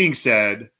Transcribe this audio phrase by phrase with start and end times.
[0.00, 0.70] being said,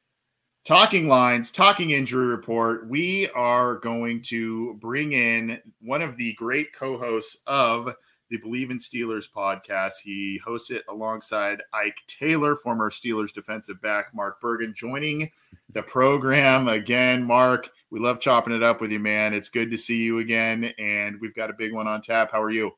[0.65, 6.73] talking lines, talking injury report, we are going to bring in one of the great
[6.73, 7.95] co hosts of
[8.31, 9.97] the Bleav in Steelers podcast.
[10.03, 15.31] He hosts it alongside Ike Taylor, former Steelers defensive back Mark Bergen, joining
[15.75, 17.23] the program again.
[17.23, 19.35] Mark, we love chopping it up with you, man.
[19.35, 20.73] It's good to see you again.
[20.79, 22.33] And we've got a big one on tap.
[22.33, 22.71] How are you?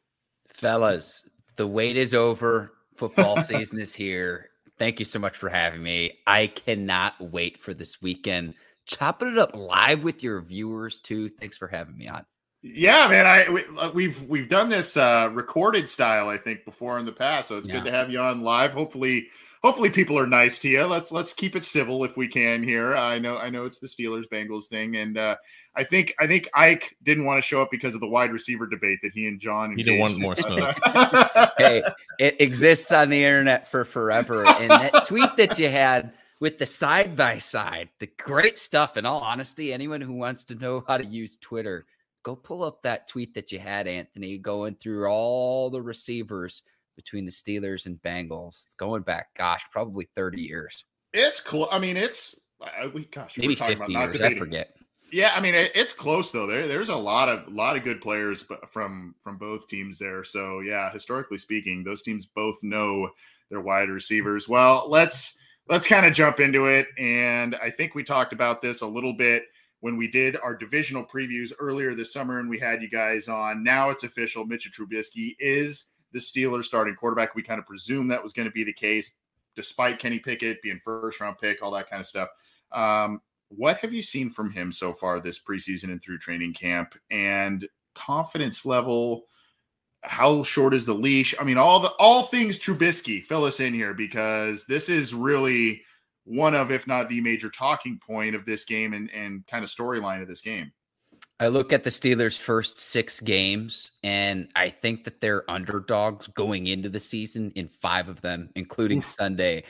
[0.48, 1.24] Fellas,
[1.55, 2.72] the wait is over.
[2.97, 4.48] Football season is here.
[4.83, 6.19] Thank you so much for having me.
[6.27, 8.55] I cannot wait for this weekend.
[8.84, 11.28] Chopping it up live with your viewers too.
[11.28, 12.25] Thanks for having me on.
[12.62, 13.27] Yeah, man.
[13.27, 17.04] I we, have uh, we've, we've done this uh, recorded style, I think, before in
[17.04, 17.48] the past.
[17.48, 17.77] So it's yeah.
[17.77, 18.72] good to have you on live.
[18.72, 19.28] Hopefully,
[19.64, 20.84] hopefully people are nice to you.
[20.84, 22.94] Let's let's keep it civil if we can here.
[22.96, 25.36] I know I know it's the Steelers Bengals thing, and uh,
[25.74, 28.66] I think I think Ike didn't want to show up because of the wide receiver
[28.66, 29.76] debate that he and John.
[29.76, 30.76] He didn't want more smoke.
[31.58, 31.82] hey,
[32.20, 34.47] it exists on the internet for forever.
[34.47, 38.97] And that tweet that you had with the side by side, the great stuff.
[38.97, 41.86] In all honesty, anyone who wants to know how to use Twitter
[42.23, 46.62] go pull up that tweet that you had, Anthony, going through all the receivers
[46.97, 48.77] between the Steelers and Bengals.
[48.77, 50.84] Going back, gosh, probably 30 years.
[51.12, 51.69] It's cool.
[51.70, 54.20] I mean, it's uh, we gosh, maybe 50 years.
[54.20, 54.77] I forget.
[55.12, 56.47] Yeah, I mean it, it's close though.
[56.47, 60.25] There, there's a lot of lot of good players from from both teams there.
[60.25, 63.11] So yeah, historically speaking, those teams both know
[63.50, 64.48] their wide receivers.
[64.48, 65.37] Well, let's
[65.69, 66.89] let's kind of jump into it.
[66.98, 69.44] And I think we talked about this a little bit
[69.82, 73.65] when we did our divisional previews earlier this summer and we had you guys on.
[73.65, 74.47] Now it's official.
[74.47, 77.34] Mitch Trubisky is the Steelers starting quarterback.
[77.34, 79.12] We kind of presumed that was going to be the case,
[79.56, 82.28] despite Kenny Pickett being first round pick, all that kind of stuff.
[82.70, 86.94] Um, what have you seen from him so far this preseason and through training camp
[87.10, 89.25] and confidence level?
[90.03, 91.34] How short is the leash?
[91.41, 93.20] I mean, all the all things Trubisky.
[93.20, 95.82] Fill us in here because this is really
[96.25, 99.71] one of, if not the major talking point of this game and, and kind of
[99.71, 100.72] storyline of this game.
[101.41, 106.69] I look at the Steelers' first six games, and I think that they're underdogs going
[106.69, 109.65] into the season in five of them, including Sunday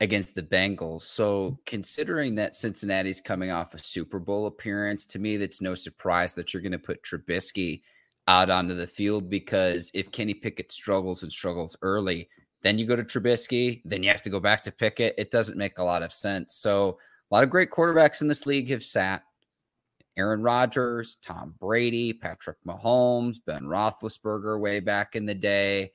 [0.00, 1.02] against the Bengals.
[1.02, 1.54] So, mm-hmm.
[1.66, 6.54] considering that Cincinnati's coming off a Super Bowl appearance, to me, that's no surprise that
[6.54, 7.82] you're going to put Trubisky
[8.26, 12.28] out onto the field because if Kenny Pickett struggles and struggles early,
[12.62, 15.14] then you go to Trubisky, then you have to go back to Pickett.
[15.16, 16.54] It doesn't make a lot of sense.
[16.54, 16.98] So
[17.30, 19.22] a lot of great quarterbacks in this league have sat.
[20.16, 25.92] Aaron Rodgers, Tom Brady, Patrick Mahomes, Ben Roethlisberger way back in the day.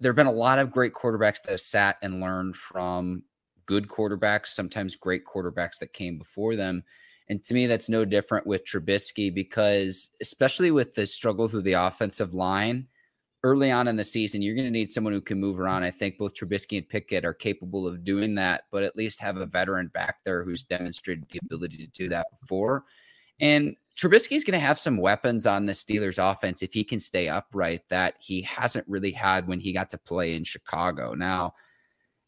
[0.00, 3.22] There have been a lot of great quarterbacks that have sat and learned from
[3.66, 6.82] good quarterbacks, sometimes great quarterbacks that came before them.
[7.28, 11.74] And to me, that's no different with Trubisky because, especially with the struggles of the
[11.74, 12.86] offensive line,
[13.44, 15.82] early on in the season, you're going to need someone who can move around.
[15.82, 19.36] I think both Trubisky and Pickett are capable of doing that, but at least have
[19.36, 22.84] a veteran back there who's demonstrated the ability to do that before.
[23.40, 27.00] And Trubisky is going to have some weapons on the Steelers offense if he can
[27.00, 31.14] stay upright that he hasn't really had when he got to play in Chicago.
[31.14, 31.54] Now,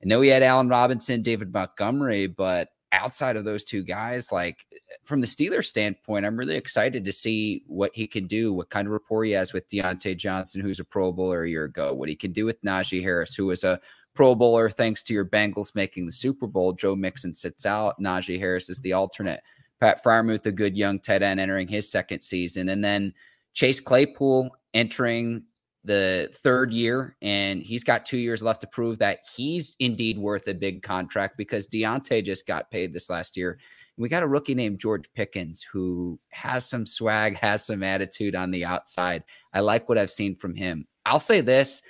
[0.03, 4.65] I know he had Allen Robinson, David Montgomery, but outside of those two guys, like
[5.05, 8.87] from the Steelers standpoint, I'm really excited to see what he can do, what kind
[8.87, 12.09] of rapport he has with Diontae Johnson, who's a Pro Bowler a year ago, what
[12.09, 13.81] he can do with Najee Harris, who was a
[14.15, 16.73] Pro Bowler thanks to your Bengals making the Super Bowl.
[16.73, 18.01] Joe Mixon sits out.
[18.01, 19.41] Najee Harris is the alternate.
[19.81, 22.69] Pat Freiermuth, a good young tight end entering his second season.
[22.69, 23.13] And then
[23.55, 25.45] Chase Claypool entering
[25.85, 30.49] the third year, and he's got two years left to prove that he's indeed worth
[30.49, 33.59] a big contract because Diontae just got paid this last year.
[33.97, 38.51] We got a rookie named George Pickens who has some swag, has some attitude on
[38.51, 39.23] the outside.
[39.53, 40.87] I like what I've seen from him.
[41.07, 41.83] I'll say this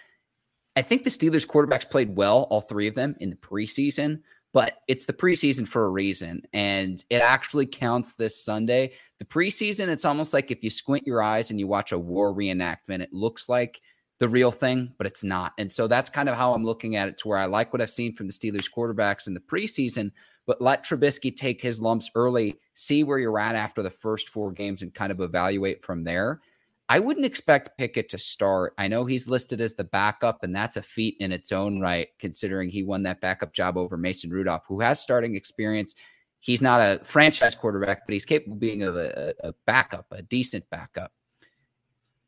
[0.77, 4.21] I think the Steelers quarterbacks played well, all three of them in the preseason,
[4.55, 6.41] but it's the preseason for a reason.
[6.53, 8.93] And it actually counts this Sunday.
[9.19, 12.33] The preseason, it's almost like if you squint your eyes and you watch a war
[12.33, 13.83] reenactment, it looks like
[14.21, 15.55] the real thing, but it's not.
[15.59, 17.83] And so that's kind of how I'm looking at it to where I like what
[17.83, 20.13] I've seen from the Steelers quarterbacks in the preseason,
[20.47, 24.53] but let Trubisky take his lumps early, see where you're at after the first four
[24.53, 26.41] games and kind of evaluate from there.
[26.89, 28.75] I wouldn't expect Pickett to start.
[28.77, 32.09] I know he's listed as the backup, and that's a feat in its own right,
[32.19, 35.95] considering he won that backup job over Mason Rudolph, who has starting experience.
[36.41, 40.23] He's not a franchise quarterback, but he's capable of being a, a, a backup, a
[40.23, 41.11] decent backup.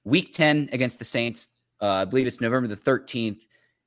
[0.04, 1.48] Week 10 against the Saints,
[1.82, 3.40] uh, I believe it's November the 13th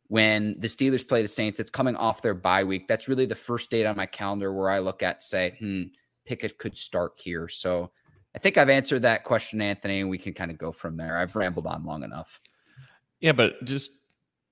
[0.07, 1.60] when the Steelers play the Saints.
[1.60, 2.88] It's coming off their bye week.
[2.88, 5.83] That's really the first date on my calendar where I look at say, hmm,
[6.27, 7.48] Pickett could start here.
[7.48, 7.92] So
[8.35, 11.17] I think I've answered that question, Anthony, and we can kind of go from there.
[11.17, 12.39] I've rambled on long enough.
[13.21, 13.91] Yeah, but just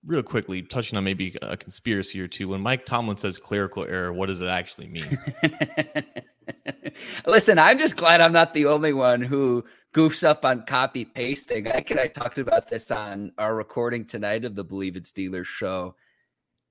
[0.06, 2.50] real quickly, touching on maybe a conspiracy or two.
[2.50, 5.18] When Mike Tomlin says clerical error, what does it actually mean?
[7.28, 9.64] Listen, I'm just glad I'm not the only one who
[9.94, 11.68] goofs up on copy pasting.
[11.68, 15.46] I and I talked about this on our recording tonight of the Believe It Steelers
[15.46, 15.96] show.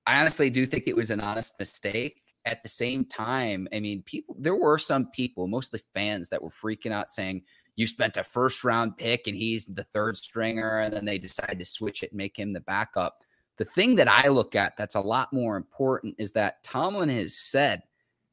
[0.05, 2.21] I honestly do think it was an honest mistake.
[2.47, 6.49] At the same time, I mean, people there were some people, mostly fans, that were
[6.49, 7.43] freaking out saying,
[7.75, 11.59] You spent a first round pick and he's the third stringer, and then they decided
[11.59, 13.21] to switch it and make him the backup.
[13.57, 17.37] The thing that I look at that's a lot more important is that Tomlin has
[17.37, 17.83] said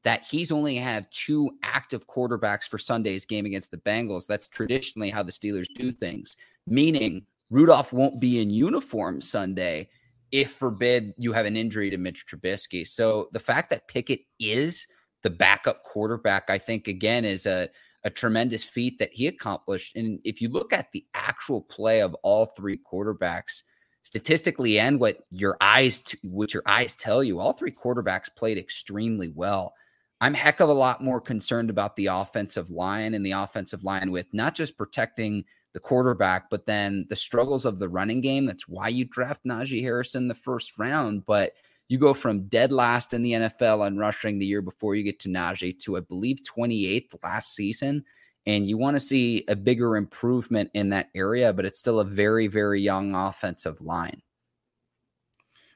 [0.03, 4.27] that he's only had two active quarterbacks for Sunday's game against the Bengals.
[4.27, 9.89] That's traditionally how the Steelers do things, meaning Rudolph won't be in uniform Sunday
[10.35, 12.85] if forbid you have an injury to Mitch Trubisky.
[12.85, 14.85] So the fact that Pickett is
[15.23, 17.69] the backup quarterback, I think again is a
[18.03, 19.95] a tremendous feat that he accomplished.
[19.95, 23.63] And if you look at the actual play of all three quarterbacks,
[24.03, 28.57] statistically and what your eyes t- what your eyes tell you, all three quarterbacks played
[28.57, 29.73] extremely well.
[30.21, 34.11] I'm heck of a lot more concerned about the offensive line and the offensive line
[34.11, 38.45] with not just protecting the quarterback, but then the struggles of the running game.
[38.45, 41.25] That's why you draft Najee Harris in the first round.
[41.25, 41.51] But
[41.89, 45.19] you go from dead last in the NFL on rushing the year before you get
[45.19, 48.05] to Najee to, I believe, 28th last season.
[48.45, 52.05] And you want to see a bigger improvement in that area, but it's still a
[52.05, 54.21] very, very young offensive line.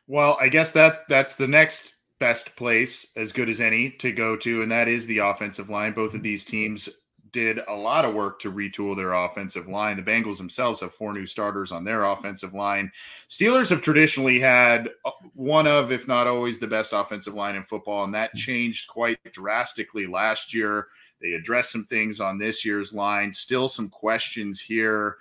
[0.07, 4.37] Well, I guess that that's the next best place, as good as any, to go
[4.37, 5.91] to, and that is the offensive line.
[5.91, 6.87] Both of these teams
[7.31, 9.97] did a lot of work to retool their offensive line.
[9.97, 12.91] The Bengals themselves have four new starters on their offensive line.
[13.29, 17.63] Steelers have traditionally had uh, one of, if not always, the best offensive line in
[17.63, 20.87] football, and that changed quite drastically last year.
[21.21, 23.33] They addressed some things on this year's line.
[23.33, 25.17] Still some questions here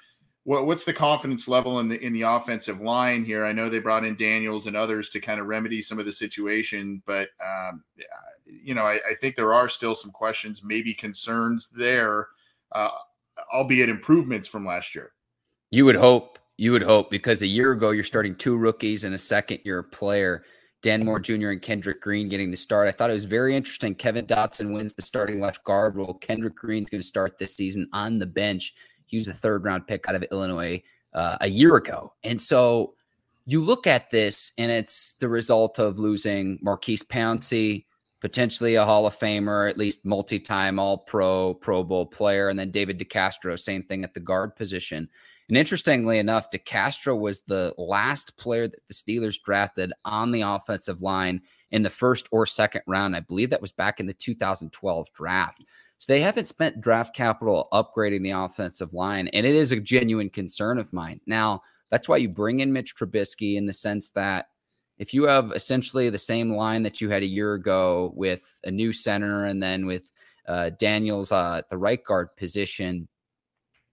[0.49, 3.45] what, what's the confidence level in the in the offensive line here?
[3.45, 6.13] I know they brought in Daniels and others to kind of remedy some of the
[6.13, 7.85] situation, but um,
[8.69, 12.29] you know, I, I, think there are still some questions, maybe concerns there,
[12.73, 12.91] uh,
[13.55, 15.13] albeit improvements from last year.
[15.71, 16.39] You would hope.
[16.59, 19.83] You would hope because a year ago you're starting two rookies and a second year
[19.83, 20.43] player.
[20.83, 21.49] Dan Moore Jr.
[21.49, 22.89] and Kendrick Green getting the start.
[22.89, 23.95] I thought it was very interesting.
[23.95, 26.15] Kevin Dotson wins the starting left guard role.
[26.15, 28.75] Kendrick Green's going to start this season on the bench.
[29.07, 30.83] He was a third round pick out of Illinois
[31.15, 32.13] uh, a year ago.
[32.23, 32.95] And so
[33.47, 37.87] you look at this, and it's the result of losing Maurkice Pouncey,
[38.21, 42.59] potentially a Hall of Famer, at least multi time All Pro, Pro Bowl player, and
[42.59, 45.09] then David DeCastro, same thing at the guard position.
[45.49, 51.01] And interestingly enough, DeCastro was the last player that the Steelers drafted on the offensive
[51.01, 53.17] line in the first or second round.
[53.17, 55.65] I believe that was back in the 2012 draft.
[55.97, 59.29] So they haven't spent draft capital upgrading the offensive line.
[59.29, 61.21] And it is a genuine concern of mine.
[61.27, 64.47] Now, that's why you bring in Mitch Trubisky in the sense that
[64.99, 68.71] if you have essentially the same line that you had a year ago with a
[68.71, 70.11] new center and then with
[70.47, 73.09] uh, Daniels uh, at the right guard position,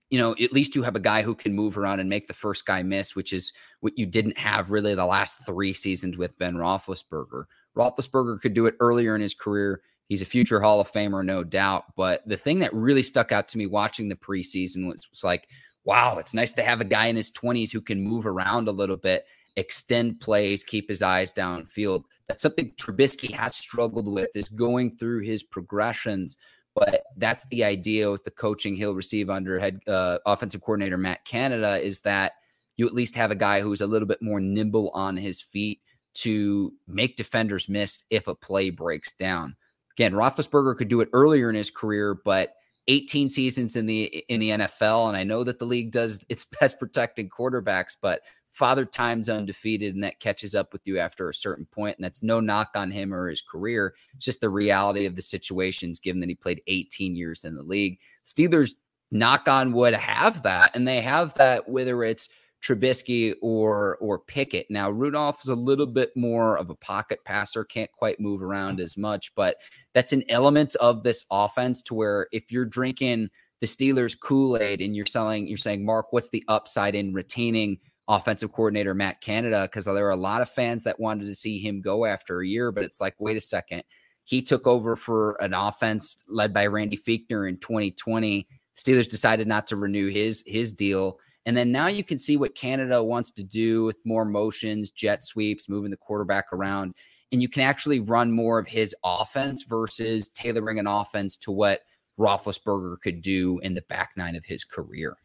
[0.10, 2.34] you know, at least you have a guy who can move around and make the
[2.34, 6.38] first guy miss, which is what you didn't have really the last three seasons with
[6.38, 7.46] Ben Roethlisberger.
[7.76, 9.82] Roethlisberger could do it earlier in his career.
[10.08, 11.86] He's a future Hall of Famer, no doubt.
[11.96, 15.48] But the thing that really stuck out to me watching the preseason was, was like,
[15.84, 18.72] wow, it's nice to have a guy in his 20s who can move around a
[18.72, 19.26] little bit,
[19.58, 22.04] extend plays, keep his eyes downfield.
[22.28, 26.38] That's something Trubisky has struggled with is going through his progressions.
[26.76, 31.24] But that's the idea with the coaching he'll receive under head uh, offensive coordinator Matt
[31.24, 32.34] Canada is that
[32.76, 35.80] you at least have a guy who's a little bit more nimble on his feet
[36.16, 39.56] to make defenders miss if a play breaks down.
[39.94, 42.56] Again, Roethlisberger could do it earlier in his career, but
[42.88, 46.46] 18 seasons in the in the NFL, and I know that the league does its
[46.60, 48.22] best protecting quarterbacks, but
[48.56, 52.24] father time's undefeated, and that catches up with you after a certain point, and that's
[52.24, 53.96] no knock on him or his career.
[54.16, 57.64] It's just the reality of the situations, given that he played 18 years in the
[57.64, 58.00] league.
[58.26, 58.76] Steelers,
[59.12, 62.30] knock on wood, have that, and they have that whether it's
[62.64, 64.68] Trubisky or or Pickett.
[64.72, 68.80] Now Rudolph is a little bit more of a pocket passer, can't quite move around
[68.80, 69.58] as much, but
[69.94, 73.30] that's an element of this offense to where if you're drinking
[73.62, 78.52] the Steelers Kool-Aid and you're selling, you're saying, Mark, what's the upside in retaining offensive
[78.52, 79.68] coordinator Matt Canada?
[79.70, 82.48] Because there are a lot of fans that wanted to see him go after a
[82.48, 83.84] year, but it's like, wait a second.
[84.24, 88.48] He took over for an offense led by Randy Fichtner in 2020.
[88.76, 91.20] Steelers decided not to renew his his deal.
[91.46, 95.24] And then now you can see what Canada wants to do with more motions, jet
[95.24, 96.96] sweeps, moving the quarterback around.
[97.32, 101.82] And you can actually run more of his offense versus tailoring an offense to what
[102.20, 105.18] Roethlisberger could do in the back nine of his career.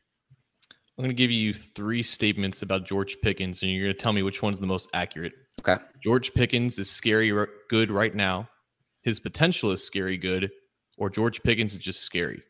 [1.00, 4.12] I'm going to give you three statements about George Pickens, and you're going to tell
[4.12, 5.33] me which one's the most accurate.
[5.66, 5.83] Okay.
[6.02, 7.33] George Pickens is scary
[7.71, 8.50] good right now.
[9.00, 10.50] His potential is scary good,
[10.99, 12.42] or George Pickens is just scary.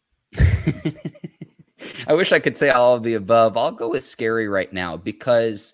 [0.36, 3.56] I wish I could say all of the above.
[3.56, 5.72] I'll go with scary right now because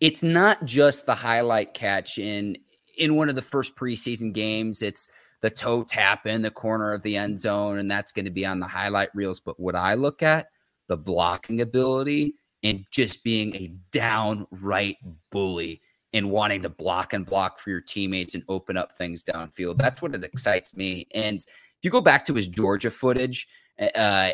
[0.00, 2.56] it's not just the highlight catch in
[2.98, 4.82] in one of the first preseason games.
[4.82, 5.06] It's
[5.42, 8.44] the toe tap in the corner of the end zone, and that's going to be
[8.44, 9.38] on the highlight reels.
[9.38, 10.48] But what I look at
[10.92, 14.98] the blocking ability and just being a downright
[15.30, 15.80] bully
[16.12, 19.78] and wanting to block and block for your teammates and open up things downfield.
[19.78, 21.06] That's what it excites me.
[21.14, 23.48] And if you go back to his Georgia footage,
[23.80, 23.86] uh,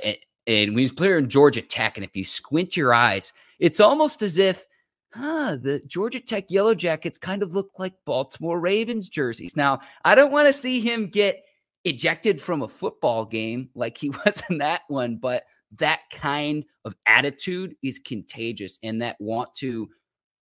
[0.02, 0.16] and,
[0.48, 4.20] and when he's playing in Georgia Tech, and if you squint your eyes, it's almost
[4.22, 4.66] as if,
[5.14, 9.54] huh, the Georgia Tech Yellow Jackets kind of look like Baltimore Ravens jerseys.
[9.54, 11.44] Now, I don't want to see him get
[11.84, 15.44] ejected from a football game like he was in that one, but
[15.76, 19.88] that kind of attitude is contagious and that want to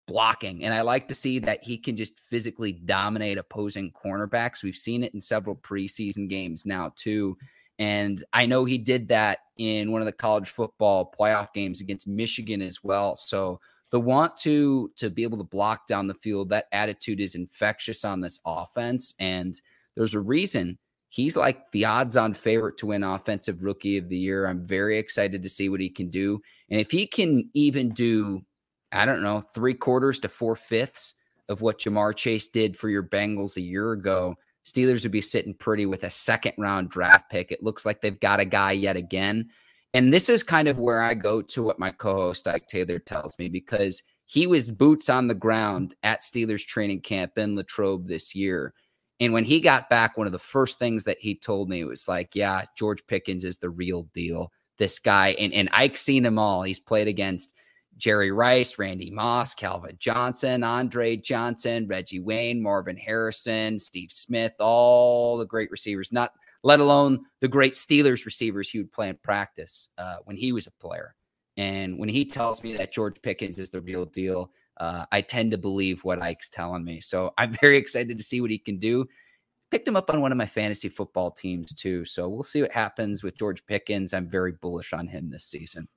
[0.08, 0.64] blocking.
[0.64, 4.64] And I like to see that he can just physically dominate opposing cornerbacks.
[4.64, 7.38] We've seen it in several preseason games now, too.
[7.80, 12.08] And I know he did that in one of the college football playoff games against
[12.08, 13.16] Michigan as well.
[13.16, 13.60] So
[13.92, 18.06] the want to to be able to block down the field, that attitude is infectious
[18.06, 19.14] on this offense.
[19.20, 19.60] And
[19.96, 20.78] there's a reason
[21.16, 24.48] he's like the odds on favorite to win offensive rookie of the year.
[24.48, 26.42] I'm very excited to see what he can do.
[26.70, 28.42] And if he can even do,
[28.92, 31.16] I don't know, three quarters to four fifths
[31.48, 35.54] of what Ja'Marr Chase did for your Bengals a year ago, Steelers would be sitting
[35.54, 37.50] pretty with a second round draft pick.
[37.50, 39.48] It looks like they've got a guy yet again.
[39.94, 43.00] And this is kind of where I go to what my co host Ike Taylor
[43.00, 48.10] tells me because he was boots on the ground at Steelers training camp in Latrobe
[48.10, 48.74] this year.
[49.20, 52.08] And when he got back, one of the first things that he told me was
[52.08, 54.52] like, yeah, George Pickens is the real deal.
[54.78, 56.64] This guy, and, and Ike's seen him all.
[56.64, 57.54] He's played against
[57.98, 65.38] Jerry Rice, Randy Moss, Calvin Johnson, Andre Johnson, Reggie Wayne, Marvin Harrison, Steve Smith, all
[65.38, 66.32] the great receivers, not
[66.64, 70.68] let alone the great Steelers receivers he would play in practice uh, when he was
[70.68, 71.16] a player.
[71.58, 75.52] And when he tells me that George Pickens is the real deal, uh, I tend
[75.52, 77.02] to believe what Ike's telling me.
[77.02, 79.06] So I'm very excited to see what he can do.
[79.72, 82.06] Picked him up on one of my fantasy football teams too.
[82.06, 84.14] So we'll see what happens with George Pickens.
[84.14, 85.88] I'm very bullish on him this season.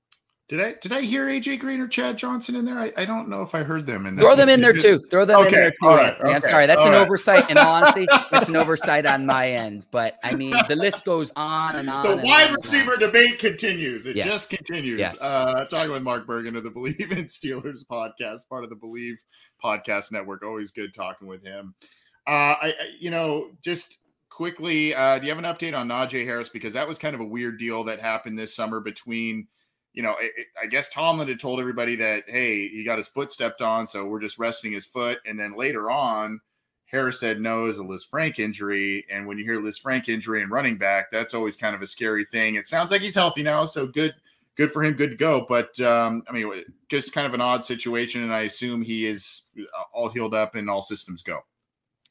[0.48, 2.78] Did I did I hear AJ Green or Chad Johnson in there?
[2.78, 4.24] I, I don't know if I heard them in there.
[4.24, 5.04] Throw them in there too.
[5.10, 5.48] Throw them okay.
[5.48, 5.86] in there too.
[5.86, 6.18] Right.
[6.18, 6.32] Okay.
[6.32, 6.66] I'm sorry.
[6.66, 7.02] That's all an right.
[7.02, 7.50] oversight.
[7.50, 9.84] In all honesty, that's an oversight on my end.
[9.90, 12.02] But I mean, the list goes on and on.
[12.02, 14.06] The and wide on receiver debate continues.
[14.06, 14.26] It yes.
[14.26, 14.98] just continues.
[14.98, 15.22] Yes.
[15.22, 19.16] Uh, talking with Mark Bergen of the Bleav in Steelers podcast, part of the Bleav
[19.62, 20.42] podcast network.
[20.42, 21.74] Always good talking with him.
[22.26, 23.98] Uh, I, I you know, just
[24.30, 26.48] quickly, uh, do you have an update on Najee Harris?
[26.48, 29.46] Because that was kind of a weird deal that happened this summer between
[29.92, 33.32] you know, it, I guess Tomlin had told everybody that, hey, he got his foot
[33.32, 35.18] stepped on, so we're just resting his foot.
[35.26, 36.40] And then later on,
[36.86, 39.06] Harris said no, it was a Lisfranc injury.
[39.10, 41.86] And when you hear Liz Lisfranc injury and running back, that's always kind of a
[41.86, 42.54] scary thing.
[42.54, 44.14] It sounds like he's healthy now, so good,
[44.56, 45.44] good for him, good to go.
[45.48, 46.50] But um, I mean,
[46.88, 50.54] just kind of an odd situation, and I assume he is uh, all healed up
[50.54, 51.40] and all systems go.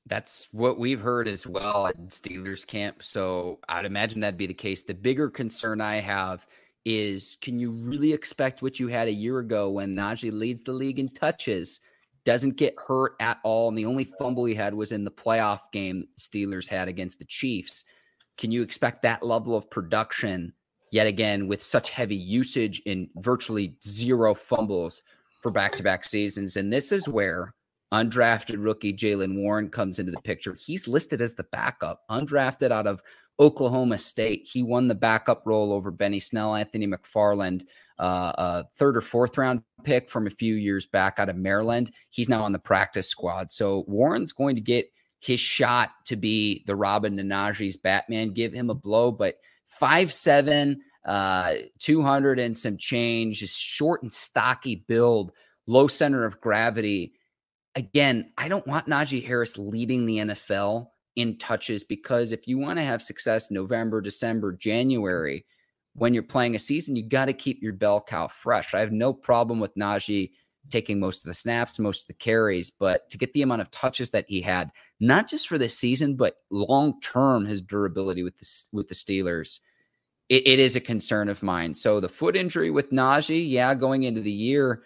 [0.05, 3.03] That's what we've heard as well at Steelers camp.
[3.03, 4.83] So I'd imagine that'd be the case.
[4.83, 6.47] The bigger concern I have
[6.87, 10.71] is can you really expect what you had a year ago when Najee leads the
[10.71, 11.81] league in touches,
[12.23, 15.59] doesn't get hurt at all, and the only fumble he had was in the playoff
[15.73, 17.83] game that the Steelers had against the Chiefs?
[18.37, 20.53] Can you expect that level of production
[20.89, 25.01] yet again with such heavy usage and virtually zero fumbles
[25.43, 26.55] for back to back seasons?
[26.55, 27.53] And this is where
[27.93, 30.53] undrafted rookie Jaylen Warren comes into the picture.
[30.53, 33.01] He's listed as the backup, undrafted out of
[33.39, 34.47] Oklahoma State.
[34.51, 37.65] He won the backup role over Benny Snell, Anthony McFarland,
[37.99, 41.91] uh, a third or fourth round pick from a few years back out of Maryland.
[42.09, 43.51] He's now on the practice squad.
[43.51, 44.87] So Warren's going to get
[45.19, 48.33] his shot to be the Robin Najee's Batman.
[48.33, 54.11] Give him a blow, but five seven, uh, 200 and some change, just short and
[54.11, 55.31] stocky build,
[55.65, 57.13] low center of gravity.
[57.75, 62.77] Again, I don't want Najee Harris leading the NFL in touches because if you want
[62.77, 65.45] to have success November, December, January,
[65.95, 68.73] when you're playing a season, you got to keep your bell cow fresh.
[68.73, 70.31] I have no problem with Najee
[70.69, 73.71] taking most of the snaps, most of the carries, but to get the amount of
[73.71, 74.69] touches that he had,
[74.99, 79.59] not just for this season, but long term, his durability with the with the Steelers,
[80.29, 81.73] it, it is a concern of mine.
[81.73, 84.83] So the foot injury with Najee, yeah, going into the year,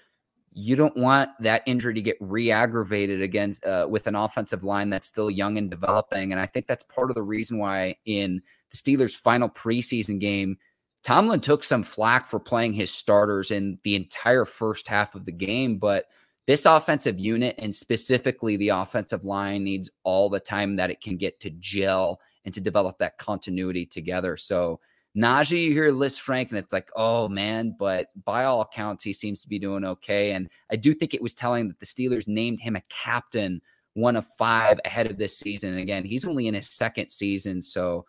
[0.53, 5.07] you don't want that injury to get re-aggravated against uh, with an offensive line that's
[5.07, 6.31] still young and developing.
[6.31, 10.57] And I think that's part of the reason why in the Steelers' final preseason game,
[11.03, 15.31] Tomlin took some flack for playing his starters in the entire first half of the
[15.31, 16.05] game, but
[16.47, 21.15] this offensive unit and specifically the offensive line needs all the time that it can
[21.17, 24.35] get to gel and to develop that continuity together.
[24.35, 24.79] So
[25.17, 29.41] Najee, you hear Lisfranc, and it's like, oh man, but by all accounts, he seems
[29.41, 30.31] to be doing okay.
[30.31, 33.61] And I do think it was telling that the Steelers named him a captain,
[33.93, 35.71] one of five ahead of this season.
[35.71, 37.61] And again, he's only in his second season.
[37.61, 38.05] So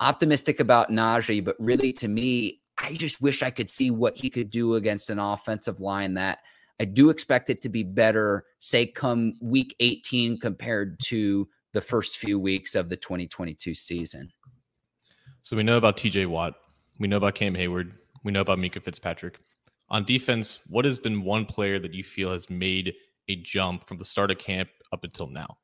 [0.00, 4.30] optimistic about Najee, but really to me, I just wish I could see what he
[4.30, 6.38] could do against an offensive line that
[6.80, 12.16] I do expect it to be better, say, come week 18 compared to the first
[12.16, 14.30] few weeks of the 2022 season.
[15.42, 16.54] So we know about TJ Watt.
[16.98, 17.92] We know about Cam Heyward.
[18.24, 19.38] We know about Minkah Fitzpatrick.
[19.88, 22.94] On defense, what has been one player that you feel has made
[23.28, 25.56] a jump from the start of camp up until now?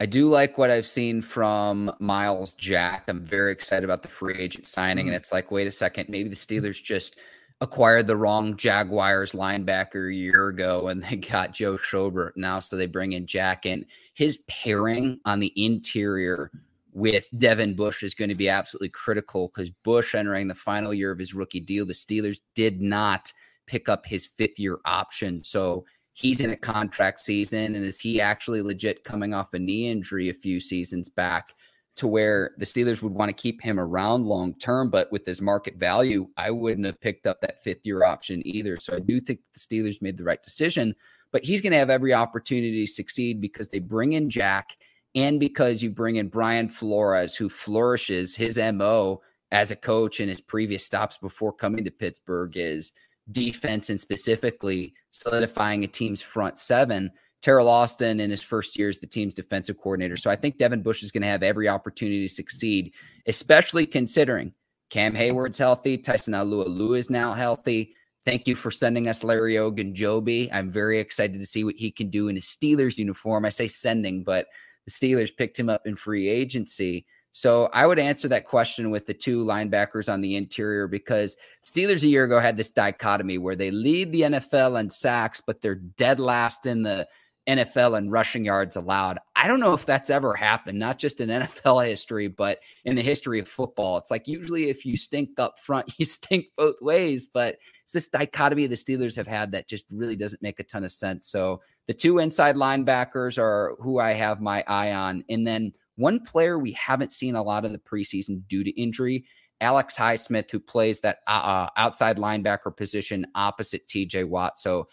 [0.00, 3.04] I do like what I've seen from Myles Jack.
[3.08, 5.08] I'm very excited about the free agent signing.
[5.08, 5.18] And mm.
[5.18, 7.18] it's like, wait a second, maybe the Steelers just
[7.60, 12.60] acquired the wrong Jaguars linebacker a year ago and they got Joe Schobert now.
[12.60, 13.84] So they bring in Jack and
[14.14, 16.50] his pairing on the interior
[16.92, 21.12] with Devin Bush is going to be absolutely critical because Bush entering the final year
[21.12, 23.32] of his rookie deal, the Steelers did not
[23.66, 25.44] pick up his fifth year option.
[25.44, 27.74] So he's in a contract season.
[27.74, 31.54] And is he actually legit coming off a knee injury a few seasons back
[31.96, 34.90] to where the Steelers would want to keep him around long term?
[34.90, 38.78] But with his market value, I wouldn't have picked up that fifth year option either.
[38.78, 40.94] So I do think the Steelers made the right decision.
[41.32, 44.76] But he's going to have every opportunity to succeed because they bring in Jack
[45.14, 50.28] and because you bring in Brian Flores, who flourishes his MO as a coach in
[50.28, 52.92] his previous stops before coming to Pittsburgh is
[53.32, 57.10] defense and specifically solidifying a team's front seven.
[57.42, 60.16] Teryl Austin in his first year as the team's defensive coordinator.
[60.16, 62.92] So I think Devin Bush is going to have every opportunity to succeed,
[63.26, 64.52] especially considering
[64.90, 67.94] Cam Heyward's healthy, Tyson Alualu is now healthy.
[68.26, 70.50] Thank you for sending us Larry Ogunjobi.
[70.52, 73.46] I'm very excited to see what he can do in his Steelers uniform.
[73.46, 74.46] I say sending, but
[74.86, 77.06] the Steelers picked him up in free agency.
[77.32, 82.02] So I would answer that question with the two linebackers on the interior because Steelers
[82.02, 85.76] a year ago had this dichotomy where they lead the NFL in sacks, but they're
[85.76, 87.06] dead last in the
[87.48, 89.18] NFL in rushing yards allowed.
[89.34, 93.02] I don't know if that's ever happened, not just in NFL history, but in the
[93.02, 93.96] history of football.
[93.98, 97.26] It's like usually if you stink up front, you stink both ways.
[97.26, 100.84] But it's this dichotomy the Steelers have had that just really doesn't make a ton
[100.84, 101.28] of sense.
[101.28, 101.60] So
[101.90, 105.24] the two inside linebackers are who I have my eye on.
[105.28, 109.24] And then one player we haven't seen a lot of the preseason due to injury,
[109.60, 114.56] Alex Highsmith, who plays that uh, outside linebacker position opposite TJ Watt.
[114.56, 114.86] So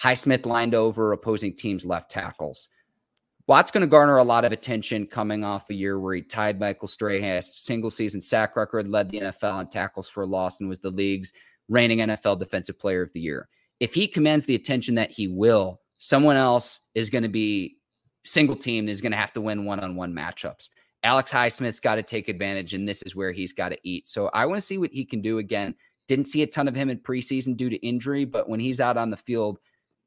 [0.00, 2.68] Highsmith lined over opposing teams' left tackles.
[3.48, 6.60] Watt's going to garner a lot of attention coming off a year where he tied
[6.60, 10.78] Michael Strahan's single season sack record, led the NFL in tackles for loss, and was
[10.78, 11.32] the league's
[11.68, 13.48] reigning NFL Defensive Player of the Year.
[13.80, 17.76] If he commands the attention that he will, someone else is going to be
[18.24, 20.70] single team is going to have to win one on one matchups.
[21.04, 24.06] Alex Highsmith's got to take advantage, and this is where he's got to eat.
[24.08, 25.74] So I want to see what he can do again.
[26.08, 28.96] Didn't see a ton of him in preseason due to injury, but when he's out
[28.96, 29.58] on the field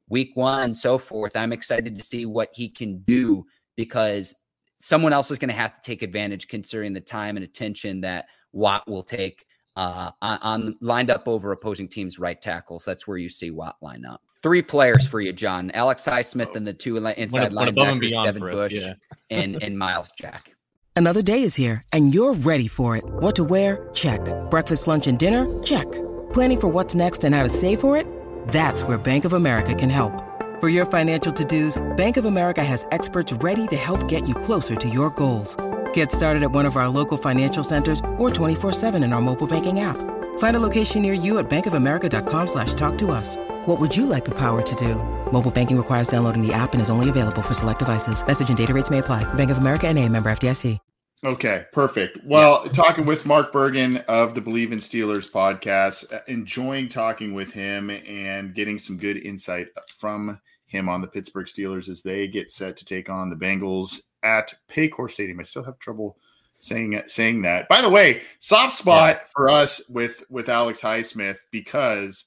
[0.08, 4.34] week one and so forth, I'm excited to see what he can do because
[4.78, 8.26] someone else is going to have to take advantage considering the time and attention that
[8.52, 12.84] Watt will take uh, on, on, lined up over opposing teams' right tackles.
[12.84, 14.22] That's where you see Watt line up.
[14.42, 15.70] Three players for you, John.
[15.70, 16.56] Alex Highsmith oh.
[16.56, 18.94] and the two inside one, linebackers, Devin Bush yeah.
[19.30, 20.56] and, and Myles Jack.
[20.96, 23.04] Another day is here, and you're ready for it.
[23.04, 23.88] What to wear?
[23.94, 24.20] Check.
[24.50, 25.46] Breakfast, lunch, and dinner?
[25.62, 25.90] Check.
[26.32, 28.06] Planning for what's next and how to save for it?
[28.48, 30.12] That's where Bank of America can help.
[30.60, 34.74] For your financial to-dos, Bank of America has experts ready to help get you closer
[34.74, 35.56] to your goals.
[35.92, 39.80] Get started at one of our local financial centers or 24-7 in our mobile banking
[39.80, 39.96] app.
[40.42, 43.36] Find a location near you at bankofamerica.com slash talk to us.
[43.66, 44.96] What would you like the power to do?
[45.30, 48.26] Mobile banking requires downloading the app and is only available for select devices.
[48.26, 49.22] Message and data rates may apply.
[49.34, 50.80] Bank of America and a member FDIC.
[51.24, 52.18] Okay, perfect.
[52.24, 52.74] Well, yes.
[52.74, 57.90] talking with Mark Bergen of the Bleav in Steelers podcast, uh, enjoying talking with him
[57.90, 62.76] and getting some good insight from him on the Pittsburgh Steelers as they get set
[62.78, 65.38] to take on the Bengals at Paycor Stadium.
[65.38, 66.16] I still have trouble
[66.62, 67.68] saying saying that.
[67.68, 69.28] By the way, soft spot yeah.
[69.34, 72.24] for us with with Alex Highsmith because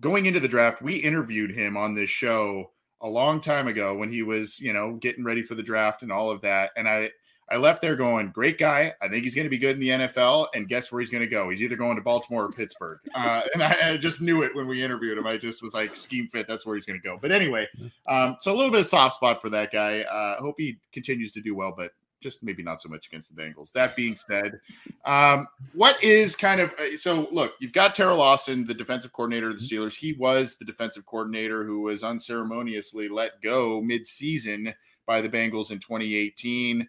[0.00, 2.70] going into the draft, we interviewed him on this show
[3.02, 6.10] a long time ago when he was, you know, getting ready for the draft and
[6.10, 6.70] all of that.
[6.76, 7.10] And I
[7.50, 8.94] I left there going, great guy.
[9.02, 10.46] I think he's going to be good in the NFL.
[10.54, 11.50] And guess where he's going to go?
[11.50, 13.00] He's either going to Baltimore or Pittsburgh.
[13.14, 15.26] Uh, and I, I, just knew it when we interviewed him.
[15.26, 16.48] I just was like, scheme fit.
[16.48, 17.18] That's where he's going to go.
[17.20, 17.68] But anyway,
[18.08, 20.00] um, so a little bit of soft spot for that guy.
[20.00, 21.74] I uh, hope he continues to do well.
[21.76, 21.92] But
[22.24, 23.70] just maybe not so much against the Bengals.
[23.72, 24.58] That being said,
[25.04, 27.28] um, what is kind of uh, so?
[27.30, 29.84] Look, you've got Teryl Austin, the defensive coordinator of the mm-hmm.
[29.84, 29.94] Steelers.
[29.94, 34.74] He was the defensive coordinator who was unceremoniously let go mid-season
[35.06, 36.88] by the Bengals in 2018.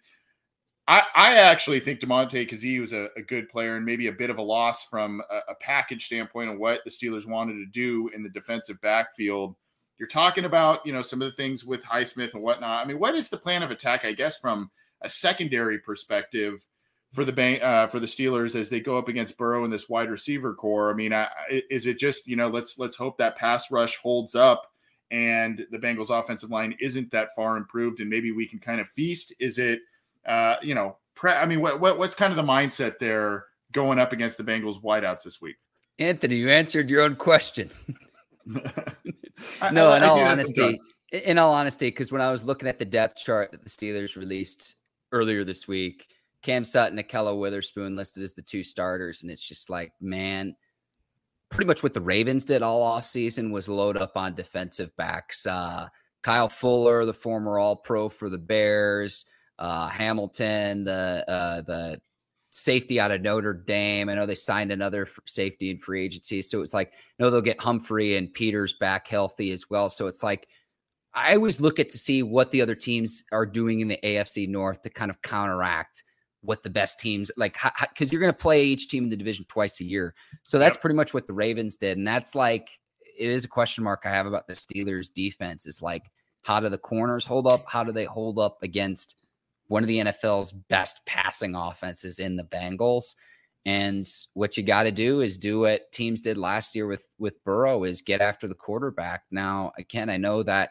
[0.88, 4.30] I, I actually think Damontae Kazee was a, a, good player and maybe a bit
[4.30, 8.08] of a loss from a, a package standpoint of what the Steelers wanted to do
[8.14, 9.56] in the defensive backfield.
[9.98, 12.84] You're talking about, you know, some of the things with Highsmith and whatnot.
[12.84, 14.04] I mean, what is the plan of attack?
[14.04, 14.70] I guess from
[15.02, 16.64] a secondary perspective
[17.12, 19.88] for the bank uh, for the Steelers as they go up against Burrow and this
[19.88, 20.90] wide receiver corps.
[20.90, 21.28] I mean, I,
[21.70, 24.72] is it just you know let's let's hope that pass rush holds up
[25.10, 28.88] and the Bengals offensive line isn't that far improved and maybe we can kind of
[28.88, 29.32] feast.
[29.38, 29.80] Is it
[30.26, 33.98] uh, you know, pre- I mean, what, what what's kind of the mindset there going
[33.98, 35.56] up against the Bengals wideouts this week?
[35.98, 37.70] Anthony, you answered your own question.
[38.46, 38.60] no,
[39.60, 40.80] I, in all honesty,
[41.12, 44.16] in all honesty, because when I was looking at the depth chart that the Steelers
[44.16, 44.76] released
[45.12, 46.06] earlier this week,
[46.42, 50.54] Cam Sutton, Ahkello Witherspoon listed as the two starters, and it's just like, man,
[51.50, 55.46] pretty much what the Ravens did all offseason was load up on defensive backs.
[55.46, 55.88] Uh,
[56.22, 59.26] Kyle Fuller, the former All Pro for the Bears,
[59.58, 62.00] uh, Hamilton, the uh, the
[62.50, 64.08] safety out of Notre Dame.
[64.08, 67.60] I know they signed another safety in free agency, so it's like no, they'll get
[67.60, 69.88] Humphrey and Peters back healthy as well.
[69.88, 70.48] So it's like
[71.16, 74.48] I always look at to see what the other teams are doing in the AFC
[74.48, 76.04] North to kind of counteract
[76.42, 79.44] what the best teams like because you're going to play each team in the division
[79.48, 80.14] twice a year.
[80.44, 80.80] So that's yep.
[80.80, 82.68] pretty much what the Ravens did, and that's like
[83.18, 85.66] it is a question mark I have about the Steelers defense.
[85.66, 86.04] Is like
[86.44, 87.64] how do the corners hold up?
[87.66, 89.16] How do they hold up against
[89.68, 93.14] one of the NFL's best passing offenses in the Bengals.
[93.64, 97.42] And what you got to do is do what teams did last year with with
[97.44, 99.24] Burrow is get after the quarterback.
[99.32, 100.70] Now, again, I know that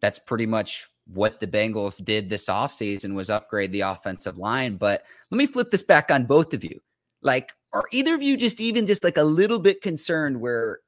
[0.00, 5.02] that's pretty much what the Bengals did this offseason was upgrade the offensive line, but
[5.30, 6.80] let me flip this back on both of you.
[7.22, 10.78] Like are either of you just even just like a little bit concerned where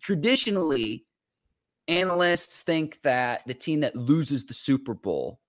[0.00, 1.04] traditionally
[1.88, 5.40] analysts think that the team that loses the Super Bowl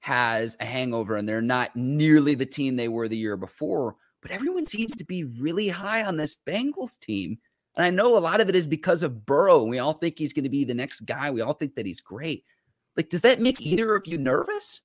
[0.00, 3.96] has a hangover and they're not nearly the team they were the year before.
[4.22, 7.38] But everyone seems to be really high on this Bengals team.
[7.76, 9.64] And I know a lot of it is because of Burrow.
[9.64, 11.30] We all think he's going to be the next guy.
[11.30, 12.44] We all think that he's great.
[12.98, 14.82] Like, does that make either of you nervous?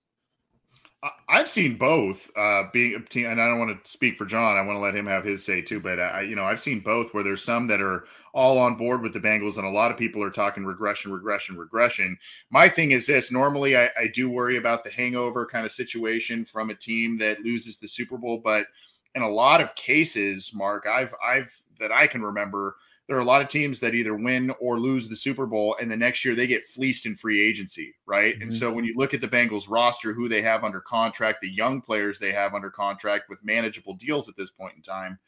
[1.28, 4.56] I've seen both uh, being and I don't want to speak for John.
[4.56, 5.82] I want to let him have his say too.
[5.82, 9.02] But I, you know, I've seen both where there's some that are all on board
[9.02, 12.15] with the Bengals, and a lot of people are talking regression, regression, regression.
[12.52, 16.45] My thing is this: normally, I, I do worry about the hangover kind of situation
[16.45, 18.67] from a team that loses the Super Bowl, but
[19.15, 23.25] in a lot of cases, Mark, I've I've that I can remember there are a
[23.25, 26.35] lot of teams that either win or lose the Super Bowl, and the next year
[26.35, 28.35] they get fleeced in free agency, right?
[28.35, 28.43] Mm-hmm.
[28.43, 31.49] And so when you look at the Bengals roster, who they have under contract, the
[31.49, 35.19] young players they have under contract with manageable deals at this point in time,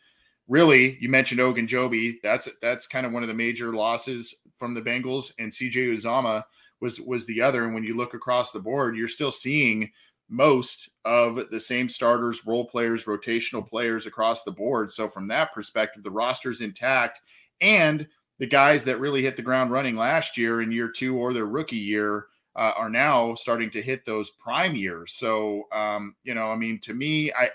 [0.47, 2.15] really, you mentioned Ogunjobi.
[2.23, 6.43] That's that's kind of one of the major losses from the Bengals, and CJ Uzomah
[6.79, 7.65] was was the other.
[7.65, 9.91] And when you look across the board, you're still seeing
[10.29, 14.91] most of the same starters, role players, rotational players across the board.
[14.91, 17.21] So from that perspective, the roster's intact
[17.61, 18.07] and
[18.39, 21.45] the guys that really hit the ground running last year in year two or their
[21.45, 25.13] rookie year uh, are now starting to hit those prime years.
[25.13, 27.49] So, um, you know, I mean, to me, I,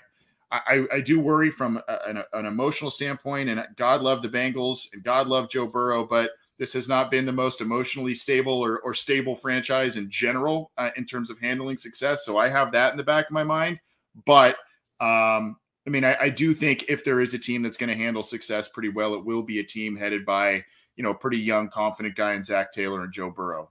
[0.51, 5.01] I, I do worry from an, an, emotional standpoint, and God love the Bengals and
[5.01, 8.93] God love Joe Burrow, but this has not been the most emotionally stable or, or
[8.93, 12.25] stable franchise in general uh, in terms of handling success.
[12.25, 13.79] So I have that in the back of my mind.
[14.25, 14.57] But
[14.99, 15.55] um,
[15.87, 18.23] I mean, I, I do think if there is a team that's going to handle
[18.23, 20.63] success pretty well, it will be a team headed by
[20.95, 23.69] you know a pretty young, confident guy in Zac Taylor and Joe Burrow.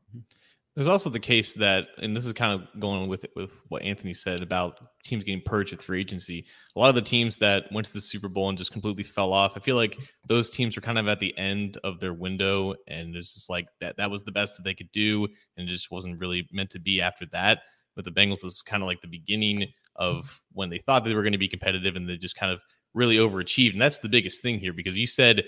[0.76, 4.14] There's also the case that, and this is kind of going with with what Anthony
[4.14, 6.46] said about teams getting purged at free agency.
[6.74, 9.32] A lot of the teams that went to the Super Bowl and just completely fell
[9.32, 12.74] off, I feel like those teams were kind of at the end of their window,
[12.88, 15.24] and it's just like that that was the best that they could do,
[15.56, 17.60] and it just wasn't really meant to be after that.
[17.96, 21.22] But the Bengals is kind of like the beginning of when they thought they were
[21.22, 22.60] going to be competitive and they just kind of
[22.94, 23.72] really overachieved.
[23.72, 25.44] And that's the biggest thing here because you said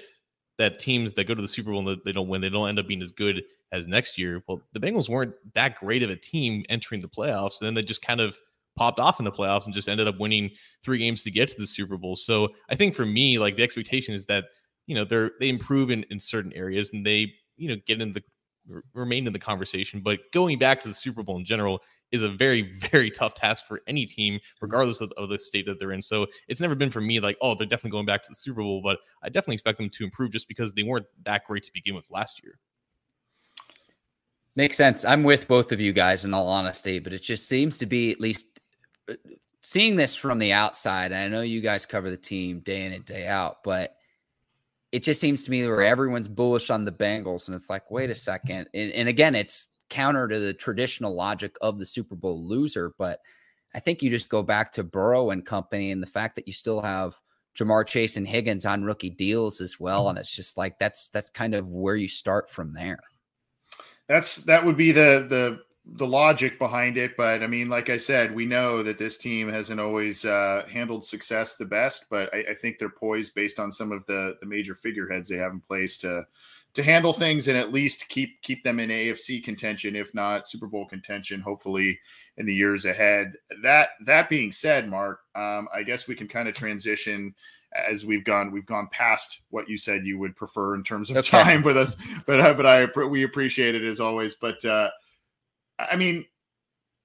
[0.58, 2.78] that teams that go to the Super Bowl and they don't win, they don't end
[2.78, 4.42] up being as good as next year.
[4.46, 7.60] Well, the Bengals weren't that great of a team entering the playoffs.
[7.60, 8.36] And then they just kind of
[8.76, 10.50] popped off in the playoffs and just ended up winning
[10.82, 12.16] three games to get to the Super Bowl.
[12.16, 14.44] So I think for me, like the expectation is that,
[14.86, 18.12] you know, they're they improve in, in certain areas and they, you know, get in
[18.12, 18.22] the
[18.94, 20.00] remain in the conversation.
[20.00, 23.66] But going back to the Super Bowl in general is a very, very tough task
[23.66, 24.56] for any team, mm-hmm.
[24.60, 26.02] regardless of, of, the state that they're in.
[26.02, 28.62] So it's never been for me like, oh, they're definitely going back to the Super
[28.62, 31.72] Bowl, but I definitely expect them to improve just because they weren't that great to
[31.72, 32.58] begin with last year.
[34.54, 35.04] Makes sense.
[35.04, 38.10] I'm with both of you guys in all honesty, but it just seems to be
[38.10, 38.60] at least
[39.08, 39.14] uh,
[39.62, 43.04] seeing this from the outside, I know you guys cover the team day in and
[43.04, 43.96] day out, but
[44.92, 48.10] it just seems to me where everyone's bullish on the Bengals, and it's like, wait
[48.10, 48.68] a second.
[48.74, 53.20] And, and again, it's counter to the traditional logic of the Super Bowl loser, but
[53.74, 56.52] I think you just go back to Burrow and company and the fact that you
[56.52, 57.14] still have
[57.56, 60.08] Ja'Marr Chase and Higgins on rookie deals as well.
[60.08, 63.00] And it's just like that's that's kind of where you start from there.
[64.08, 67.16] That's that would be the the the logic behind it.
[67.16, 71.04] But I mean, like I said, we know that this team hasn't always uh, handled
[71.04, 74.46] success the best, but I, I, think they're poised based on some of the the
[74.46, 76.24] major figureheads they have in place to
[76.74, 80.66] to handle things and at least keep keep them in AFC contention, if not Super
[80.66, 81.98] Bowl contention, hopefully
[82.36, 83.34] in the years ahead.
[83.62, 87.34] That that being said, Mark, um, I guess we can kind of transition
[87.74, 91.16] as we've gone we've gone past what you said you would prefer in terms of
[91.16, 91.42] okay.
[91.42, 94.36] time with us, but uh, but I we appreciate it as always.
[94.36, 94.90] But uh,
[95.78, 96.24] I mean,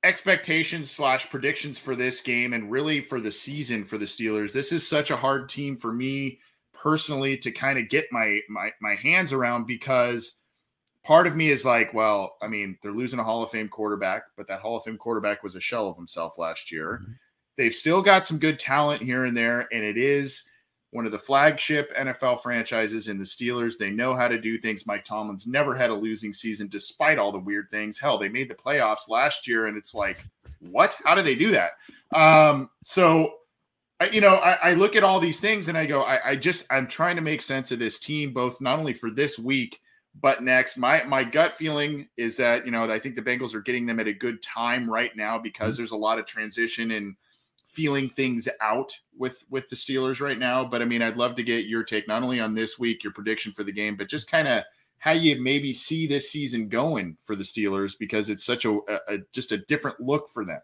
[0.03, 4.53] expectations slash predictions for this game and really for the season for the Steelers.
[4.53, 6.39] This is such a hard team for me
[6.73, 10.35] personally to kind of get my my my hands around because
[11.03, 14.23] part of me is like, well, I mean, they're losing a Hall of Fame quarterback,
[14.35, 16.99] but that Hall of Fame quarterback was a shell of himself last year.
[17.01, 17.11] Mm-hmm.
[17.55, 20.43] They've still got some good talent here and there, and it is
[20.91, 23.77] one of the flagship NFL franchises in the Steelers.
[23.77, 24.87] They know how to do things.
[24.87, 27.99] Mike Tomlin's never had a losing season despite all the weird things.
[27.99, 30.25] Hell, they made the playoffs last year, and it's like,
[30.59, 30.97] what?
[31.03, 31.71] How do they do that?
[32.13, 33.33] Um, so,
[33.99, 36.35] I, you know, I, I, look at all these things and I go, I, I
[36.37, 39.81] just, I'm trying to make sense of this team, both not only for this week,
[40.21, 40.77] but next.
[40.77, 43.99] My my gut feeling is that you know I think the Bengals are getting them
[43.99, 45.81] at a good time right now because mm-hmm.
[45.81, 47.15] there's a lot of transition and
[47.77, 50.65] feeling things out with with the Steelers right now.
[50.65, 53.13] But I mean, I'd love to get your take not only on this week, your
[53.13, 54.63] prediction for the game, but just kind of
[54.97, 59.19] how you maybe see this season going for the Steelers because it's such a, a,
[59.31, 60.59] just a different look for them.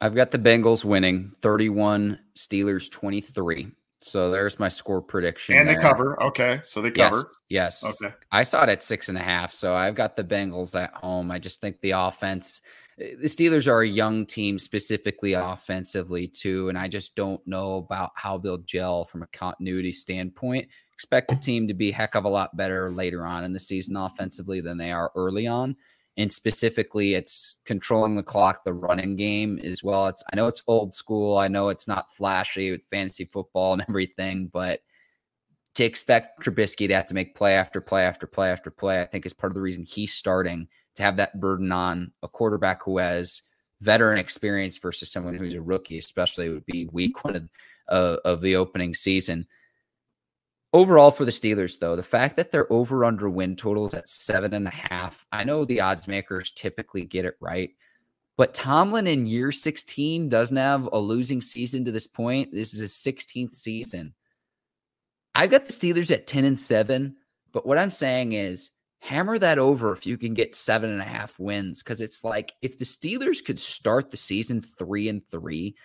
[0.00, 3.70] I've got the Bengals winning 31, Steelers 23.
[4.00, 5.58] So there's my score prediction.
[5.58, 5.76] And there.
[5.76, 6.22] they cover.
[6.22, 6.62] Okay.
[6.64, 7.28] So they cover.
[7.50, 8.02] Yes, yes.
[8.02, 8.14] Okay.
[8.32, 9.52] I saw it at six and a half.
[9.52, 11.30] So I've got the Bengals at home.
[11.30, 12.62] I just think the offense
[12.98, 16.68] the Steelers are a young team, specifically offensively, too.
[16.68, 20.68] And I just don't know about how they'll gel from a continuity standpoint.
[20.94, 23.96] Expect the team to be heck of a lot better later on in the season
[23.96, 25.76] offensively than they are early on.
[26.16, 30.08] And specifically, it's controlling the clock, the running game as well.
[30.08, 31.38] It's I know it's old school.
[31.38, 34.80] I know it's not flashy with fantasy football and everything, but
[35.76, 39.04] to expect Trubisky to have to make play after play after play after play, I
[39.04, 40.66] think is part of the reason he's starting
[40.98, 43.42] to have that burden on a quarterback who has
[43.80, 47.48] veteran experience versus someone who's a rookie, especially would be week one of,
[47.88, 49.46] uh, of the opening season.
[50.72, 54.52] Overall, for the Steelers, though, the fact that they're over under win totals at seven
[54.52, 57.70] and a half, I know the odds makers typically get it right,
[58.36, 62.52] but Tomlin in year 16 doesn't have a losing season to this point.
[62.52, 64.14] This is his 16th season.
[65.34, 67.16] I've got the Steelers at 10 and 7,
[67.52, 71.04] but what I'm saying is hammer that over if you can get seven and a
[71.04, 71.82] half wins.
[71.82, 75.76] Cause it's like if the Steelers could start the season three and three,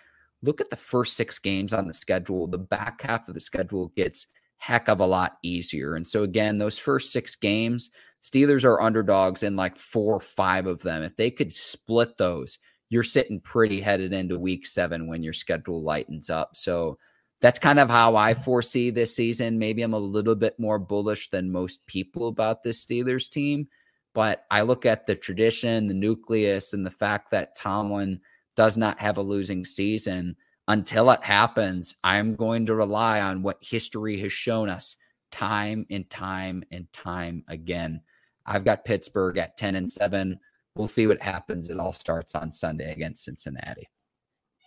[0.42, 2.46] look at the first six games on the schedule.
[2.46, 5.94] The back half of the schedule gets heck of a lot easier.
[5.94, 7.90] And so again, those first six games,
[8.22, 11.02] Steelers are underdogs in like four or five of them.
[11.02, 15.82] If they could split those, you're sitting pretty headed into week seven when your schedule
[15.82, 16.56] lightens up.
[16.56, 16.98] So
[17.44, 19.58] that's kind of how I foresee this season.
[19.58, 23.68] Maybe I'm a little bit more bullish than most people about this Steelers team,
[24.14, 28.18] but I look at the tradition, the nucleus, and the fact that Tomlin
[28.56, 30.36] does not have a losing season.
[30.68, 34.96] Until it happens, I'm going to rely on what history has shown us
[35.30, 38.00] time and time and time again.
[38.46, 40.40] I've got Pittsburgh at 10 and 7.
[40.76, 41.68] We'll see what happens.
[41.68, 43.86] It all starts on Sunday against Cincinnati.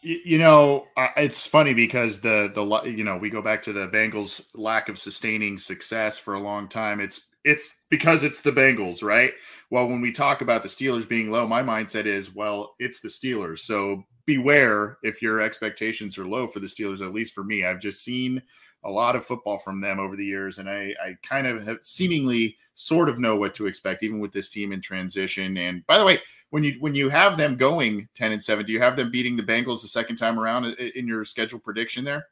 [0.04, 4.44] You know, it's funny because the the you know we go back to the Bengals'
[4.54, 7.00] lack of sustaining success for a long time.
[7.00, 9.34] It's it's because it's the Bengals, right?
[9.72, 13.08] Well, when we talk about the Steelers being low, my mindset is, well, it's the
[13.08, 13.60] Steelers.
[13.60, 17.02] So beware if your expectations are low for the Steelers.
[17.02, 18.42] At least for me, I've just seen
[18.84, 21.80] a lot of football from them over the years, and I, I kind of have
[21.82, 25.58] seemingly sort of know what to expect, even with this team in transition.
[25.58, 28.72] And by the way, when you when you have them going ten and seven, do
[28.72, 32.28] you have them beating the Bengals the second time around in your schedule prediction there?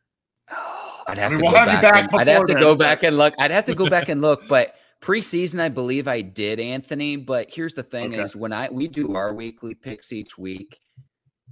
[0.52, 2.12] Oh, I'd have I mean, to we'll go have back.
[2.12, 2.62] back I'd have to then.
[2.62, 3.34] go back and look.
[3.40, 7.16] I'd have to go back and look, but preseason, I believe I did, Anthony.
[7.16, 8.24] But here's the thing: okay.
[8.24, 10.80] is when I we do our weekly picks each week.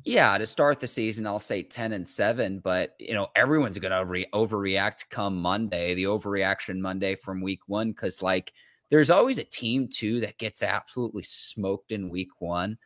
[0.05, 3.93] Yeah, to start the season, I'll say 10 and 7, but you know, everyone's going
[3.93, 8.51] to re- overreact come Monday, the overreaction Monday from week 1 cuz like
[8.93, 12.77] there's always a team too that gets absolutely smoked in week 1.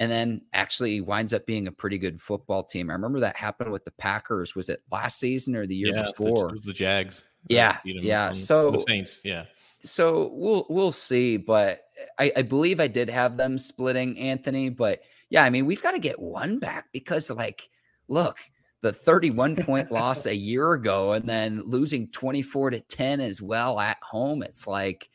[0.00, 2.90] and then actually winds up being a pretty good football team.
[2.90, 4.56] I remember that happened with the Packers.
[4.56, 6.48] Was it last season or the year yeah, before?
[6.48, 7.28] It was the Jags.
[7.46, 8.32] Yeah, yeah.
[8.32, 9.20] So the Saints.
[9.22, 9.44] Yeah.
[9.82, 11.84] So we'll we'll see, but
[12.18, 15.92] I, I believe I did have them splitting Anthony, but yeah, I mean we've got
[15.92, 17.70] to get one back because like,
[18.08, 18.38] look,
[18.80, 23.78] the 31 point loss a year ago and then losing 24 to 10 as well
[23.78, 24.42] at home.
[24.42, 25.08] It's like,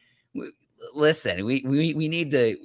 [0.94, 2.58] listen, we we we need to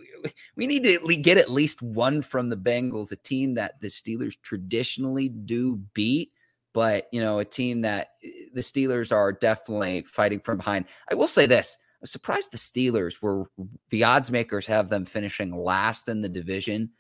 [0.56, 4.34] we need to get at least one from the Bengals, a team that the Steelers
[4.42, 6.32] traditionally do beat
[6.72, 10.86] but you know, a team that eh, the Steelers are definitely fighting from behind.
[11.10, 13.50] I will say this: I'm surprised the Steelers were
[13.90, 16.90] the odds makers have them finishing last in the division, mm.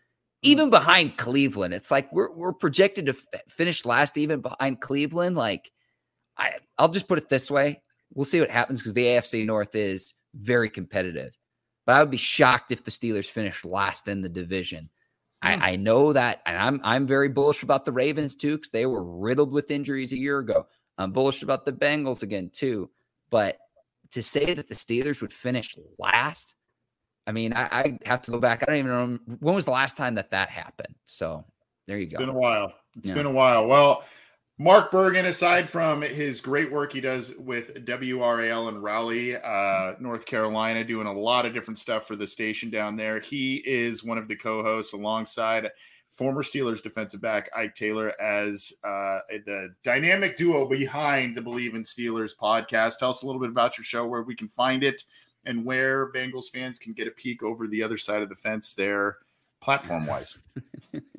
[0.42, 1.74] even behind Cleveland.
[1.74, 5.36] It's like we're we're projected to f- finish last, even behind Cleveland.
[5.36, 5.70] Like,
[6.36, 7.82] I I'll just put it this way:
[8.14, 11.36] we'll see what happens because the AFC North is very competitive.
[11.86, 14.88] But I would be shocked if the Steelers finished last in the division.
[15.42, 15.62] I, hmm.
[15.62, 19.04] I know that, and I'm I'm very bullish about the Ravens too because they were
[19.04, 20.66] riddled with injuries a year ago.
[20.98, 22.90] I'm bullish about the Bengals again too,
[23.30, 23.58] but
[24.12, 26.54] to say that the Steelers would finish last,
[27.26, 28.62] I mean, I, I have to go back.
[28.62, 30.94] I don't even know when was the last time that that happened.
[31.04, 31.44] So
[31.88, 32.18] there you it's go.
[32.18, 32.72] It's been a while.
[32.96, 33.14] It's yeah.
[33.14, 33.66] been a while.
[33.66, 34.04] Well,
[34.58, 40.26] Mark Bergen, aside from his great work he does with WRAL in Raleigh, uh, North
[40.26, 44.18] Carolina, doing a lot of different stuff for the station down there, he is one
[44.18, 45.68] of the co hosts alongside
[46.10, 51.82] former Steelers defensive back Ike Taylor as uh, the dynamic duo behind the Bleav in
[51.82, 52.98] Steelers podcast.
[52.98, 55.02] Tell us a little bit about your show, where we can find it,
[55.46, 58.74] and where Bengals fans can get a peek over the other side of the fence
[58.74, 59.16] there,
[59.60, 60.36] platform wise.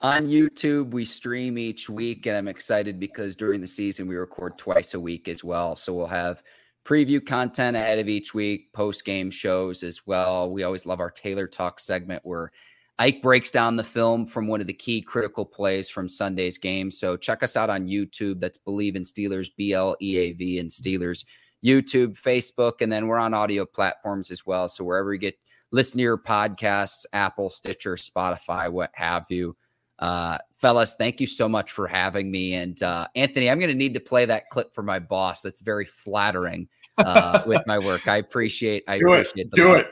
[0.00, 4.56] On YouTube, we stream each week, and I'm excited because during the season we record
[4.56, 5.76] twice a week as well.
[5.76, 6.42] So we'll have
[6.84, 10.50] preview content ahead of each week, post game shows as well.
[10.50, 12.50] We always love our Taylor Talk segment where
[12.98, 16.90] Ike breaks down the film from one of the key critical plays from Sunday's game.
[16.90, 18.40] So check us out on YouTube.
[18.40, 21.24] That's Bleav in Steelers, B L E A V and Steelers,
[21.64, 24.68] YouTube, Facebook, and then we're on audio platforms as well.
[24.68, 25.38] So wherever you get
[25.72, 29.56] listen to your podcasts, Apple, Stitcher, Spotify, what have you.
[29.98, 32.54] Uh, fellas, thank you so much for having me.
[32.54, 35.42] And uh, Anthony, I'm going to need to play that clip for my boss.
[35.42, 38.08] That's very flattering uh, with my work.
[38.08, 38.82] I appreciate.
[38.88, 39.46] I do appreciate.
[39.46, 39.52] It.
[39.52, 39.90] Do it.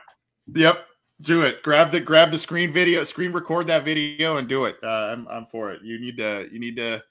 [0.54, 0.84] Yep.
[1.20, 1.62] Do it.
[1.62, 4.76] Grab the grab the screen video, screen record that video, and do it.
[4.82, 5.82] Uh, I'm I'm for it.
[5.82, 7.02] You need to you need to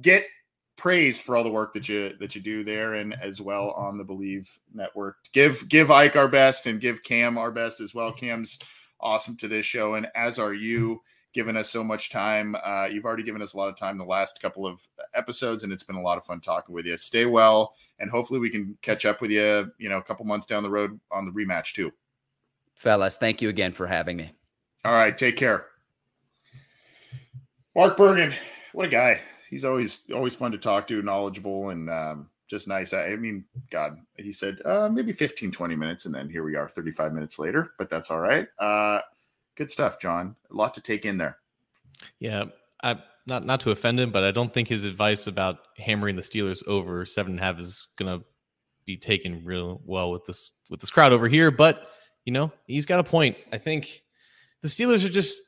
[0.00, 0.24] get
[0.82, 3.96] praised for all the work that you that you do there and as well on
[3.96, 5.16] the Bleav Network.
[5.32, 8.12] Give give Ike our best and give Cam our best as well.
[8.12, 8.58] Cam's
[9.00, 11.00] awesome to this show, and as are you,
[11.34, 12.56] giving us so much time.
[12.64, 15.72] Uh, you've already given us a lot of time the last couple of episodes, and
[15.72, 16.96] it's been a lot of fun talking with you.
[16.96, 19.70] Stay well, and hopefully we can catch up with you.
[19.78, 21.92] You know, a couple months down the road on the rematch too.
[22.74, 24.32] Fellas, thank you again for having me.
[24.84, 25.66] All right, take care.
[27.76, 28.34] Mark Bergen,
[28.72, 29.20] what a guy
[29.52, 32.92] he's always always fun to talk to, knowledgeable, and um, just nice.
[32.94, 36.56] I, I, mean, God, he said uh, maybe 15, 20 minutes, and then here we
[36.56, 38.48] are 35 minutes later, but that's all right.
[38.58, 39.00] Uh,
[39.54, 40.34] good stuff, John.
[40.50, 41.36] A lot to take in there.
[42.18, 42.46] Yeah.
[42.82, 46.22] I, not not to offend him, but I don't think his advice about hammering the
[46.22, 48.20] Steelers over seven and a half is gonna
[48.84, 51.52] be taken real well with this with this crowd over here.
[51.52, 51.88] But
[52.24, 53.36] you know, he's got a point.
[53.52, 54.02] I think
[54.60, 55.40] the Steelers are just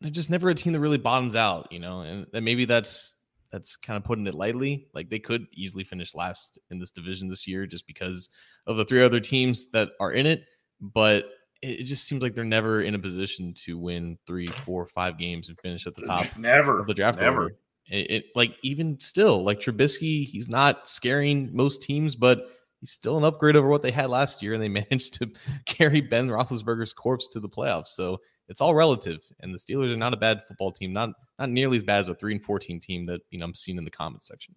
[0.00, 3.14] they're just never a team that really bottoms out, you know, and, and maybe that's
[3.50, 4.88] that's kind of putting it lightly.
[4.94, 8.30] Like they could easily finish last in this division this year just because
[8.66, 10.44] of the three other teams that are in it.
[10.80, 11.26] But
[11.62, 15.48] it, just seems like they're never in a position to win three, four, five games
[15.48, 16.26] and finish at the top.
[16.36, 17.20] Never of the draft.
[17.20, 17.52] Never.
[17.90, 22.46] It, it, like even still, like Trubisky, he's not scaring most teams, but
[22.80, 25.30] he's still an upgrade over what they had last year, and they managed to
[25.66, 27.88] carry Ben Roethlisberger's corpse to the playoffs.
[27.88, 29.20] So it's all relative.
[29.40, 32.08] And the Steelers are not a bad football team, not not nearly as bad as
[32.08, 34.54] a three and fourteen team that you know I'm seeing in the comments section.